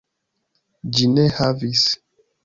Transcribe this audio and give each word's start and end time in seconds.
Ĝi 0.99 1.05
ne 1.11 1.25
havis. 1.39 1.85